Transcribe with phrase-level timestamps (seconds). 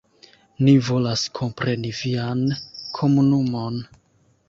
[0.67, 2.43] Ni volas kompreni vian
[3.01, 3.83] komunumon.